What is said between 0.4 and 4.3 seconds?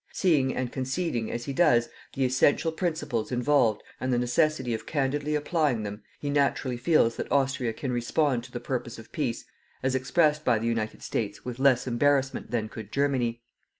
and conceding, as he does, the essential principles involved and the